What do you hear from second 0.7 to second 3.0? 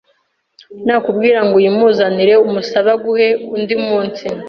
Nakubwira ngo uyimuzanire umusabe